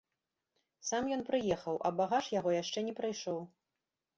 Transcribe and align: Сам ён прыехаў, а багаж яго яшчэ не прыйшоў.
Сам 0.89 1.03
ён 1.17 1.21
прыехаў, 1.29 1.75
а 1.89 1.91
багаж 1.99 2.33
яго 2.39 2.57
яшчэ 2.61 2.79
не 2.89 2.93
прыйшоў. 3.03 3.39